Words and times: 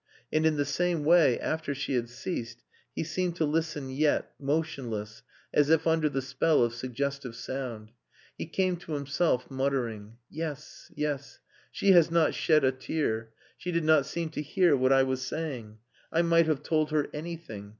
And 0.33 0.47
in 0.47 0.57
the 0.57 0.65
same 0.65 1.03
way, 1.05 1.39
after 1.39 1.75
she 1.75 1.93
had 1.93 2.09
ceased, 2.09 2.63
he 2.95 3.03
seemed 3.03 3.35
to 3.35 3.45
listen 3.45 3.91
yet, 3.91 4.31
motionless, 4.39 5.21
as 5.53 5.69
if 5.69 5.85
under 5.85 6.09
the 6.09 6.23
spell 6.23 6.63
of 6.63 6.73
suggestive 6.73 7.35
sound. 7.35 7.91
He 8.35 8.47
came 8.47 8.77
to 8.77 8.93
himself, 8.93 9.51
muttering 9.51 10.17
"Yes, 10.27 10.91
yes. 10.95 11.37
She 11.71 11.91
has 11.91 12.09
not 12.09 12.33
shed 12.33 12.63
a 12.63 12.71
tear. 12.71 13.29
She 13.59 13.71
did 13.71 13.83
not 13.83 14.07
seem 14.07 14.29
to 14.29 14.41
hear 14.41 14.75
what 14.75 14.91
I 14.91 15.03
was 15.03 15.21
saying. 15.21 15.77
I 16.11 16.23
might 16.23 16.47
have 16.47 16.63
told 16.63 16.89
her 16.89 17.07
anything. 17.13 17.69